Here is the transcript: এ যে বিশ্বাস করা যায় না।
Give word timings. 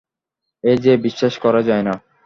এ 0.63 0.73
যে 0.83 0.93
বিশ্বাস 0.97 1.33
করা 1.37 1.61
যায় 1.61 1.83
না। 1.83 1.93